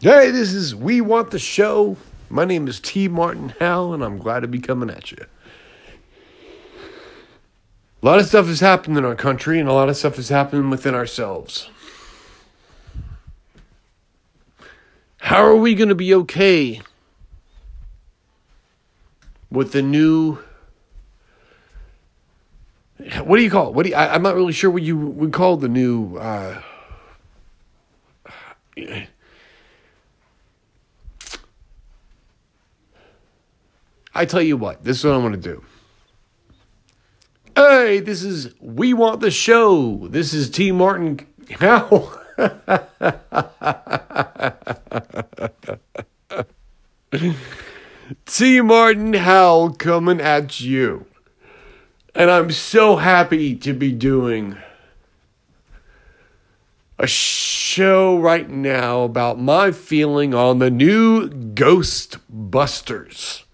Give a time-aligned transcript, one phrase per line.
[0.00, 1.96] Hey, this is We Want the Show.
[2.30, 3.08] My name is T.
[3.08, 5.26] Martin Howell, and I'm glad to be coming at you.
[8.00, 10.28] A lot of stuff has happened in our country, and a lot of stuff has
[10.28, 11.68] happened within ourselves.
[15.16, 16.80] How are we going to be okay
[19.50, 20.38] with the new?
[23.24, 23.74] What do you call it?
[23.74, 26.18] What do you, I, am not really sure what you would call the new.
[26.18, 26.62] Uh,
[34.14, 35.64] I tell you what, this is what I'm going to do.
[37.56, 40.06] Hey, this is We Want the Show.
[40.08, 40.70] This is T.
[40.70, 41.26] Martin
[41.58, 42.12] How?
[48.26, 48.60] T.
[48.60, 51.06] Martin Howell coming at you.
[52.14, 54.58] And I'm so happy to be doing
[56.98, 63.44] a show right now about my feeling on the new Ghostbusters.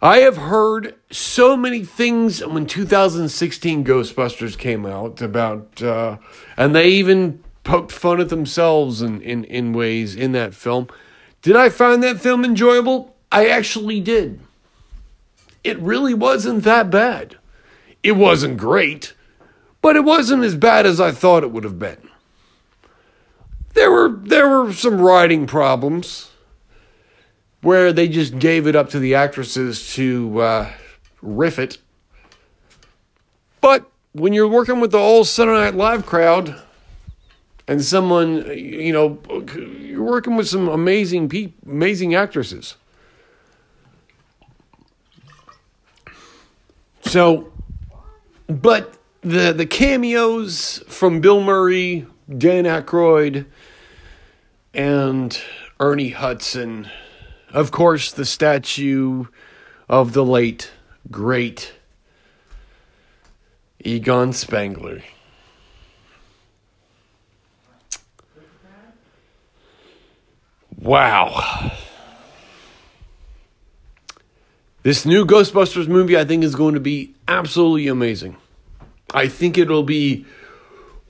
[0.00, 6.18] I have heard so many things when 2016 Ghostbusters came out about, uh,
[6.56, 10.86] and they even poked fun at themselves in, in, in ways in that film.
[11.42, 13.16] Did I find that film enjoyable?
[13.32, 14.38] I actually did.
[15.64, 17.36] It really wasn't that bad.
[18.04, 19.14] It wasn't great,
[19.82, 22.08] but it wasn't as bad as I thought it would have been.
[23.74, 26.30] There were there were some writing problems
[27.62, 30.72] where they just gave it up to the actresses to uh,
[31.22, 31.78] riff it.
[33.60, 36.60] But when you're working with the whole Saturday Night Live crowd
[37.66, 39.18] and someone, you know,
[39.56, 42.76] you're working with some amazing pe- amazing actresses.
[47.02, 47.52] So,
[48.46, 53.46] but the the cameos from Bill Murray, Dan Aykroyd,
[54.74, 55.40] and
[55.80, 56.88] Ernie Hudson
[57.52, 59.26] of course, the statue
[59.88, 60.70] of the late,
[61.10, 61.72] great
[63.84, 65.02] Egon Spengler.
[70.76, 71.72] Wow.
[74.82, 78.36] This new Ghostbusters movie, I think, is going to be absolutely amazing.
[79.12, 80.24] I think it'll be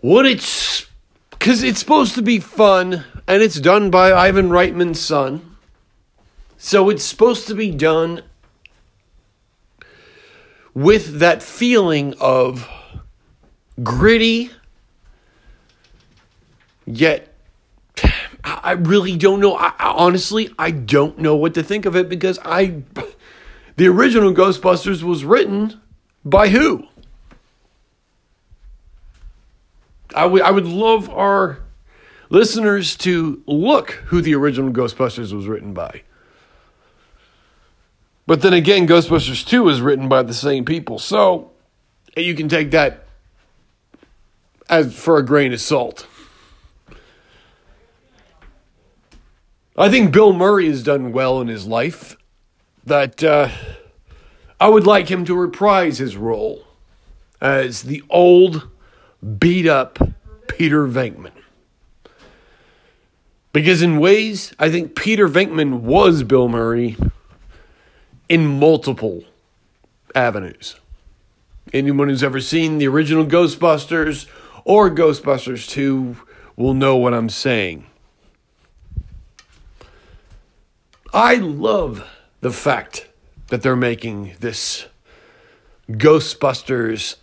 [0.00, 0.86] what it's
[1.30, 5.47] because it's supposed to be fun and it's done by Ivan Reitman's son.
[6.58, 8.22] So it's supposed to be done
[10.74, 12.68] with that feeling of
[13.80, 14.50] gritty,
[16.84, 17.32] yet
[18.44, 19.54] I really don't know.
[19.54, 22.82] I, honestly, I don't know what to think of it because I,
[23.76, 25.80] the original Ghostbusters was written
[26.24, 26.88] by who?
[30.14, 31.60] I would I would love our
[32.30, 36.02] listeners to look who the original Ghostbusters was written by.
[38.28, 40.98] But then again, Ghostbusters 2 was written by the same people.
[40.98, 41.50] So
[42.14, 43.06] you can take that
[44.68, 46.06] as for a grain of salt.
[49.78, 52.18] I think Bill Murray has done well in his life.
[52.84, 53.48] That uh,
[54.60, 56.66] I would like him to reprise his role
[57.40, 58.68] as the old,
[59.38, 59.98] beat up
[60.48, 61.32] Peter Venkman.
[63.54, 66.94] Because in ways, I think Peter Venkman was Bill Murray
[68.28, 69.24] in multiple
[70.14, 70.76] avenues.
[71.72, 74.26] Anyone who's ever seen the original Ghostbusters
[74.64, 76.16] or Ghostbusters 2
[76.56, 77.86] will know what I'm saying.
[81.12, 82.06] I love
[82.40, 83.08] the fact
[83.48, 84.86] that they're making this
[85.90, 87.16] Ghostbusters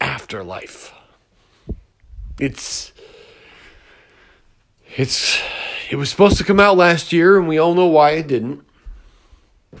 [0.00, 0.92] afterlife.
[2.38, 2.92] It's
[4.96, 5.40] it's
[5.90, 8.64] it was supposed to come out last year and we all know why it didn't.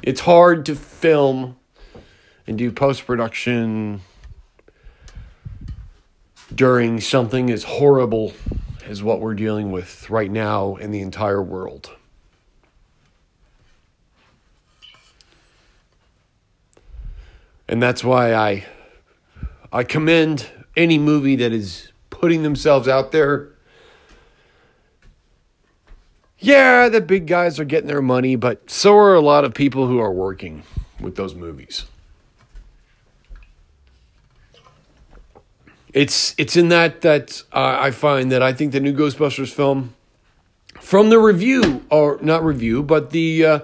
[0.02, 1.56] It's hard to film
[2.46, 4.00] and do post production
[6.54, 8.32] during something as horrible
[8.86, 11.90] as what we're dealing with right now in the entire world.
[17.68, 18.64] And that's why I
[19.70, 23.50] I commend any movie that is putting themselves out there
[26.40, 29.86] yeah, the big guys are getting their money, but so are a lot of people
[29.86, 30.62] who are working
[31.00, 31.84] with those movies.
[35.92, 39.94] It's it's in that that uh, I find that I think the new Ghostbusters film,
[40.80, 43.60] from the review or not review, but the uh,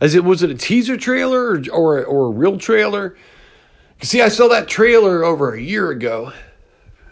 [0.00, 3.16] as it was it a teaser trailer or or, or a real trailer?
[4.02, 6.32] See, I saw that trailer over a year ago,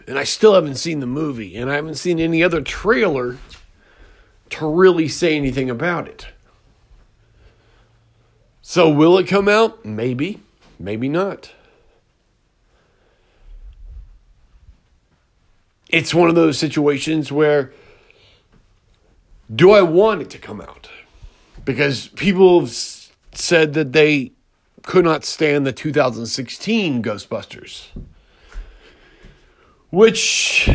[0.07, 3.37] And I still haven't seen the movie, and I haven't seen any other trailer
[4.51, 6.27] to really say anything about it.
[8.61, 9.83] So, will it come out?
[9.83, 10.41] Maybe,
[10.77, 11.53] maybe not.
[15.89, 17.73] It's one of those situations where
[19.53, 20.89] do I want it to come out?
[21.65, 22.73] Because people have
[23.33, 24.33] said that they
[24.83, 27.87] could not stand the 2016 Ghostbusters.
[29.89, 30.69] Which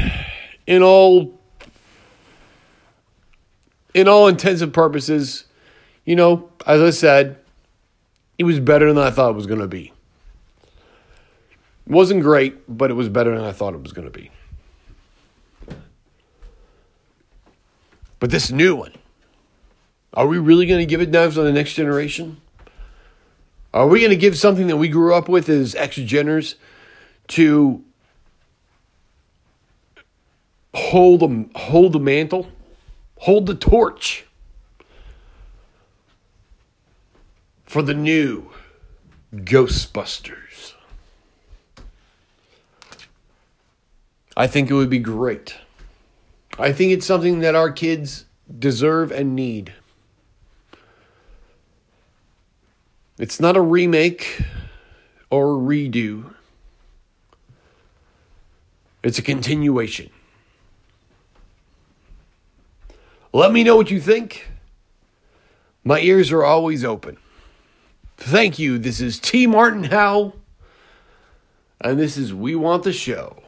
[0.66, 1.38] in all
[3.94, 5.44] in all intents and purposes,
[6.04, 7.38] you know, as I said,
[8.36, 9.92] it was better than I thought it was going to be.
[11.86, 14.30] It wasn't great, but it was better than I thought it was going to be.
[18.18, 18.92] But this new one,
[20.14, 22.40] are we really going to give it knives on the next generation?
[23.72, 26.54] Are we going to give something that we grew up with as ex geners
[27.28, 27.84] to
[30.74, 32.48] hold the, hold the mantle,
[33.18, 34.26] hold the torch
[37.64, 38.50] for the new
[39.34, 40.74] Ghostbusters?
[44.36, 45.56] I think it would be great.
[46.58, 48.26] I think it's something that our kids
[48.58, 49.72] deserve and need.
[53.18, 54.42] It's not a remake
[55.30, 56.34] or a redo.
[59.02, 60.10] It's a continuation.
[63.34, 64.46] Let me know what you think.
[65.82, 67.16] My ears are always open.
[68.16, 68.78] Thank you.
[68.78, 69.48] This is T.
[69.48, 70.34] Martin Howe,
[71.80, 73.42] and this is We Want the Show.